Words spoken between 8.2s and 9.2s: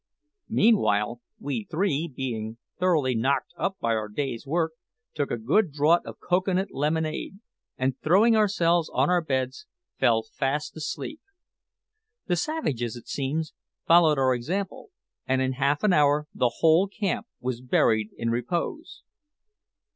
ourselves on